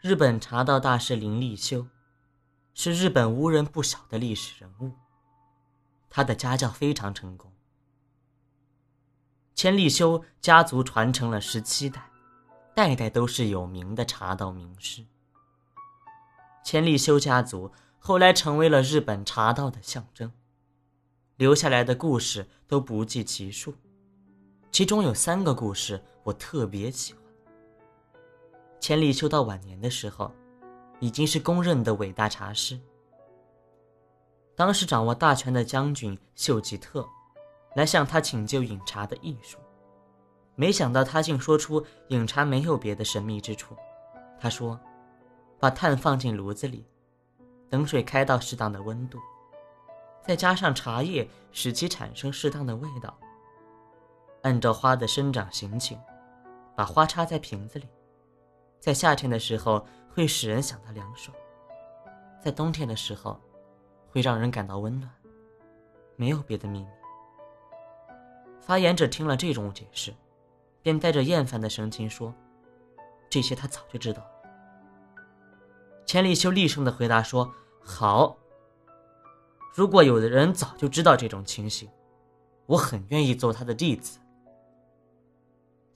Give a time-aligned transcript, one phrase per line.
[0.00, 1.86] 日本茶道大师林立修，
[2.72, 4.92] 是日本无人不晓的历史人物。
[6.08, 7.52] 他的家教非常成功。
[9.54, 12.10] 千利休家族传承了十七代，
[12.74, 15.04] 代代都是有名的茶道名师。
[16.64, 20.32] 千利休家族后来成为了日本茶道的象征，
[21.36, 23.74] 留下来的故事都不计其数。
[24.72, 27.19] 其中有三个故事我特别喜欢。
[28.80, 30.32] 千利休到晚年的时候，
[31.00, 32.80] 已经是公认的伟大茶师。
[34.56, 37.06] 当时掌握大权的将军秀吉特，
[37.76, 39.58] 来向他请教饮茶的艺术，
[40.54, 43.76] 没想到他竟说出饮茶没有别的神秘之处。
[44.38, 44.80] 他说
[45.60, 46.86] ：“把炭放进炉子里，
[47.68, 49.18] 等水开到适当的温度，
[50.22, 53.16] 再加上茶叶，使其产生适当的味道。
[54.42, 55.98] 按照花的生长行情，
[56.74, 57.86] 把花插在瓶子里。”
[58.80, 61.36] 在夏天的时候会使人想到凉爽，
[62.42, 63.38] 在冬天的时候
[64.10, 65.12] 会让人感到温暖，
[66.16, 66.88] 没有别的秘密。
[68.60, 70.14] 发言者听了这种解释，
[70.82, 72.34] 便带着厌烦的神情说
[73.28, 74.26] ：“这些他早就知道。”
[76.06, 77.52] 千利休厉声的回答说
[77.84, 78.36] ：“好，
[79.74, 81.88] 如果有的人早就知道这种情形，
[82.64, 84.18] 我很愿意做他的弟子。”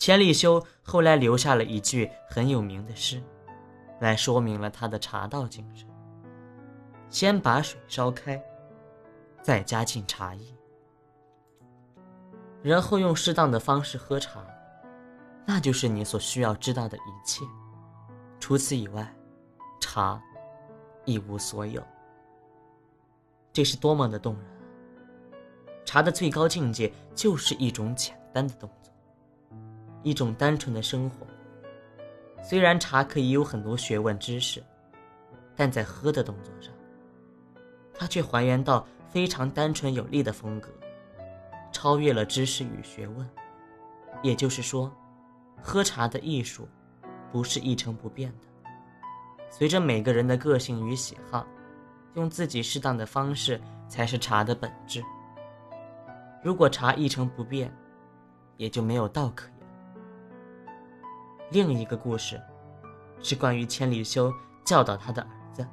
[0.00, 3.22] 千利休后来留下了一句很有名的诗，
[4.00, 5.86] 来说明了他的茶道精神：
[7.10, 8.42] 先把水烧开，
[9.42, 10.46] 再加进茶叶，
[12.62, 14.42] 然后用适当的方式喝茶，
[15.44, 17.44] 那就是你所需要知道的一切。
[18.38, 19.06] 除此以外，
[19.80, 20.18] 茶
[21.04, 21.82] 一无所有。
[23.52, 24.44] 这是多么的动人！
[25.84, 28.70] 茶的最高境界就是一种简单的动。
[30.02, 31.26] 一种单纯的生活。
[32.42, 34.62] 虽然茶可以有很多学问知识，
[35.54, 36.72] 但在喝的动作上，
[37.92, 40.70] 它却还原到非常单纯有力的风格，
[41.70, 43.28] 超越了知识与学问。
[44.22, 44.90] 也就是说，
[45.62, 46.66] 喝茶的艺术
[47.30, 48.70] 不是一成不变的，
[49.50, 51.46] 随着每个人的个性与喜好，
[52.14, 55.02] 用自己适当的方式才是茶的本质。
[56.42, 57.70] 如果茶一成不变，
[58.56, 59.59] 也就没有道可言。
[61.52, 62.40] 另一个故事，
[63.20, 64.32] 是关于千里修
[64.64, 65.66] 教导他的儿子。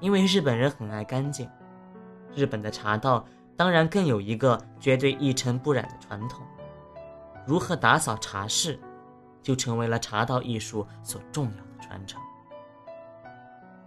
[0.00, 1.46] 因为日本人很爱干净，
[2.34, 6.42] 日本的茶道当然更有一个绝对一尘不染的传统。
[7.46, 8.80] 如何打扫茶室，
[9.42, 12.18] 就成为了茶道艺术所重要的传承。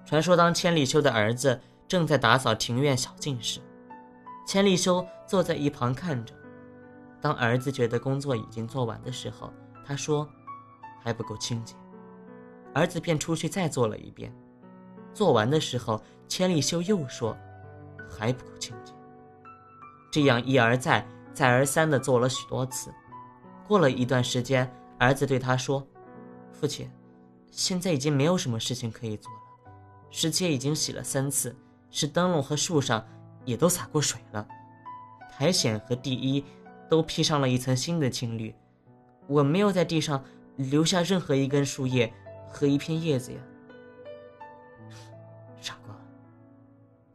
[0.06, 3.60] 传说，当千里修的儿子正在打扫庭院小径时，
[4.46, 6.36] 千里修坐在一旁看着。
[7.20, 9.52] 当儿子觉得工作已经做完的时候，
[9.84, 10.30] 他说。
[11.04, 11.76] 还不够清洁，
[12.74, 14.32] 儿子便出去再做了一遍。
[15.14, 17.36] 做完的时候，千里修又说
[18.10, 18.94] ：“还不够清洁。”
[20.12, 22.94] 这样一而再、再而三地做了许多次。
[23.68, 25.86] 过了一段时间，儿子对他说
[26.54, 26.90] ：“父亲，
[27.50, 29.40] 现在已经没有什么事情可以做了。
[30.10, 31.56] 石阶已经洗了三次，
[31.90, 33.06] 是灯笼和树上
[33.44, 34.48] 也都洒过水了，
[35.32, 36.46] 苔藓和地衣
[36.90, 38.54] 都披上了一层新的青绿。
[39.28, 40.24] 我没有在地上。”
[40.58, 42.12] 留下任何一根树叶
[42.48, 43.40] 和一片叶子呀，
[45.60, 45.96] 傻瓜，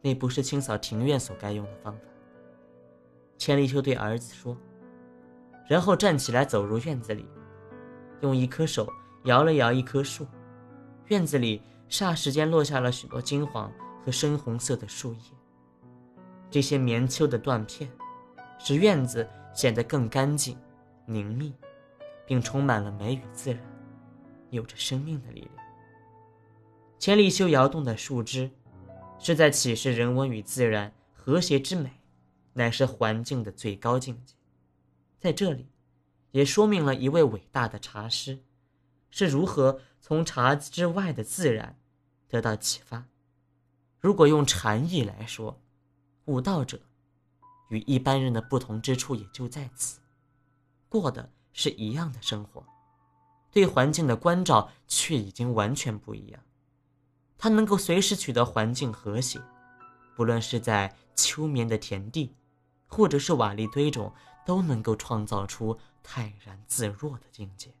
[0.01, 1.99] 那不是清扫庭院所该用的方法。
[3.37, 4.57] 千里秋对儿子说，
[5.67, 7.25] 然后站起来走入院子里，
[8.21, 8.91] 用一颗手
[9.25, 10.25] 摇了摇一棵树，
[11.05, 13.71] 院子里霎时间落下了许多金黄
[14.03, 15.19] 和深红色的树叶。
[16.49, 17.89] 这些棉秋的断片，
[18.57, 20.57] 使院子显得更干净、
[21.05, 21.53] 凝密。
[22.27, 23.63] 并充满了美与自然，
[24.49, 25.65] 有着生命的力量。
[26.99, 28.51] 千里修摇动的树枝，
[29.17, 32.01] 是在启示人文与自然和谐之美，
[32.53, 34.35] 乃是环境的最高境界。
[35.19, 35.71] 在这里，
[36.31, 38.43] 也说明了一位伟大的茶师，
[39.09, 41.79] 是如何从茶之外的自然
[42.27, 43.05] 得到启发。
[43.99, 45.61] 如果用禅意来说，
[46.25, 46.81] 悟道者
[47.69, 50.01] 与一般人的不同之处也就在此，
[50.89, 51.31] 过的。
[51.57, 52.63] 是一样的生活，
[53.51, 56.39] 对环境的关照却已经完全不一样。
[57.35, 59.41] 它能够随时取得环境和谐，
[60.15, 62.35] 不论是在秋眠的田地，
[62.85, 64.13] 或者是瓦砾堆中，
[64.45, 67.73] 都能够创造出泰然自若的境界。